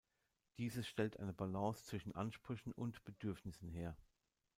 Dieses 0.57 0.87
stellt 0.87 1.19
eine 1.19 1.31
Balance 1.31 1.85
zwischen 1.85 2.15
Ansprüchen 2.15 2.71
und 2.71 3.03
Bedürfnissen 3.03 3.69
her. 3.69 3.95